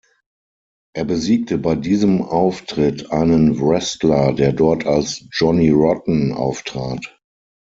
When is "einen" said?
3.11-3.59